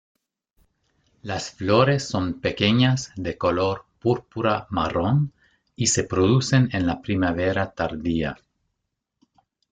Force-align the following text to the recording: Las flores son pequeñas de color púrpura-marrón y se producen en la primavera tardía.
Las 1.21 1.51
flores 1.51 2.05
son 2.07 2.39
pequeñas 2.41 3.11
de 3.15 3.37
color 3.37 3.85
púrpura-marrón 3.99 5.31
y 5.75 5.85
se 5.85 6.03
producen 6.05 6.69
en 6.71 6.87
la 6.87 6.99
primavera 7.03 7.69
tardía. 7.71 8.35